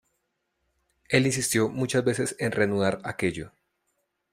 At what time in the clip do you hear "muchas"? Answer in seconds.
1.69-2.03